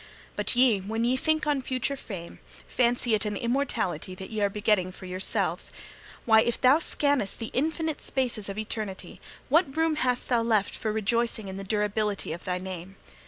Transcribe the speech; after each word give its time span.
But 0.35 0.55
ye, 0.55 0.79
when 0.79 1.03
ye 1.03 1.15
think 1.15 1.45
on 1.45 1.61
future 1.61 1.95
fame, 1.95 2.39
fancy 2.65 3.13
it 3.13 3.23
an 3.23 3.37
immortality 3.37 4.15
that 4.15 4.31
ye 4.31 4.41
are 4.41 4.49
begetting 4.49 4.91
for 4.91 5.05
yourselves. 5.05 5.71
Why, 6.25 6.41
if 6.41 6.59
thou 6.59 6.79
scannest 6.79 7.37
the 7.37 7.51
infinite 7.53 8.01
spaces 8.01 8.49
of 8.49 8.57
eternity, 8.57 9.21
what 9.47 9.77
room 9.77 9.97
hast 9.97 10.27
thou 10.27 10.41
left 10.41 10.75
for 10.75 10.91
rejoicing 10.91 11.49
in 11.49 11.57
the 11.57 11.63
durability 11.63 12.33
of 12.33 12.45
thy 12.45 12.57
name? 12.57 12.95